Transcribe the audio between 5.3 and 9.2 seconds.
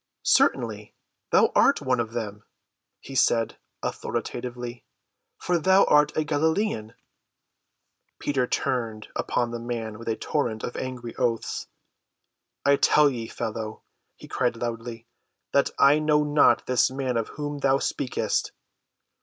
"for thou art a Galilean." Peter turned